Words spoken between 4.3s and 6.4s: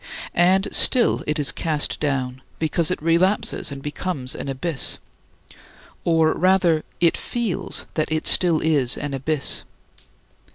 an abyss, or